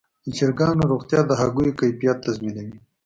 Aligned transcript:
د 0.25 0.27
چرګانو 0.37 0.89
روغتیا 0.91 1.19
د 1.25 1.31
هګیو 1.41 1.77
کیفیت 1.79 2.17
تضمینوي. 2.25 2.77